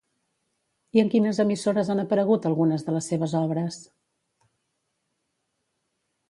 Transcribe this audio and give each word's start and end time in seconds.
I 0.97 1.01
en 1.01 1.11
quines 1.15 1.41
emissores 1.43 1.91
han 1.93 2.01
aparegut 2.03 2.47
algunes 2.51 2.87
de 2.87 2.95
les 2.97 3.11
seves 3.13 3.37
obres? 3.41 3.79